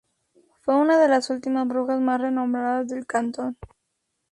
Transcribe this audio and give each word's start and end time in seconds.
Fue 0.61 0.75
una 0.77 0.97
de 0.99 1.07
las 1.07 1.29
últimas 1.29 1.67
brujas 1.67 2.01
más 2.01 2.19
renombradas 2.19 2.87
del 2.87 3.05
cantón. 3.05 3.55